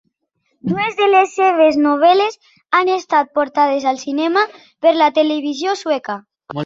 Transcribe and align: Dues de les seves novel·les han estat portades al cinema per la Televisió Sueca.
Dues 0.69 0.95
de 1.01 1.09
les 1.09 1.33
seves 1.39 1.75
novel·les 1.83 2.39
han 2.79 2.91
estat 2.95 3.29
portades 3.41 3.87
al 3.93 4.01
cinema 4.07 4.47
per 4.87 4.95
la 4.97 5.11
Televisió 5.19 5.77
Sueca. 5.85 6.19